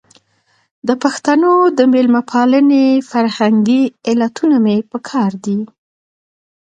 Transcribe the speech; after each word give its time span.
د 0.87 0.89
پښتنو 1.03 1.51
د 1.77 1.79
مېلمه 1.93 2.21
پالنې 2.31 2.85
فرهنګي 3.11 3.83
علتونه 4.09 4.55
مې 4.63 4.77
په 4.91 4.97
کار 5.09 5.31
دي. 5.45 5.59